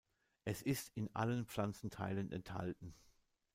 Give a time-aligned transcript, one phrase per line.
[0.45, 2.95] Es ist in allen Pflanzenteilen enthalten.